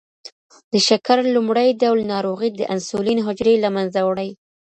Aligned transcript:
د 0.71 0.73
شکر 0.87 1.17
لومړی 1.35 1.69
ډول 1.81 1.99
ناروغي 2.13 2.49
د 2.53 2.61
انسولین 2.75 3.19
حجرې 3.27 3.55
له 3.63 3.69
منځه 3.75 3.99
وړي. 4.09 4.29